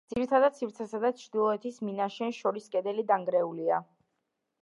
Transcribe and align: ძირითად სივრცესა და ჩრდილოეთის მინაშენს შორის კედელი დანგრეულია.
ძირითად 0.11 0.45
სივრცესა 0.59 1.01
და 1.03 1.09
ჩრდილოეთის 1.23 1.77
მინაშენს 1.89 2.39
შორის 2.45 2.67
კედელი 2.77 3.07
დანგრეულია. 3.13 3.79